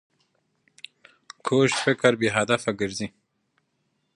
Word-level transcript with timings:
کوږ 1.45 1.69
فکر 1.83 2.11
بې 2.19 2.29
هدفه 2.37 2.71
ګرځي 2.79 3.07